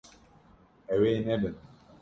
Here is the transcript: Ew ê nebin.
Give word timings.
Ew 0.93 1.01
ê 1.09 1.13
nebin. 1.27 1.55